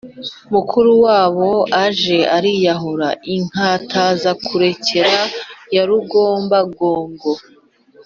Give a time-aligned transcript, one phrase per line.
[0.53, 1.49] mukuru wabo
[1.85, 5.19] aje ariyahura, inkatazakurekera
[5.75, 7.31] ya rugombangogo